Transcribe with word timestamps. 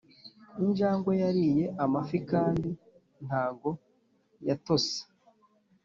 injangwe 0.63 1.11
yariye 1.23 1.63
amafi 1.83 2.17
kandi 2.31 2.69
ntago 3.25 3.69
yatose. 4.47 4.95